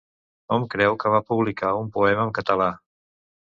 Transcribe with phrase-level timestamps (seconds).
[0.53, 2.71] Hom creu que va publicar un poema en català.